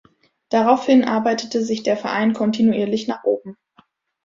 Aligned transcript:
Daraufhin 0.49 1.03
arbeitete 1.05 1.63
sich 1.63 1.83
der 1.83 1.95
Verein 1.95 2.33
kontinuierlich 2.33 3.07
nach 3.07 3.23
oben. 3.23 3.55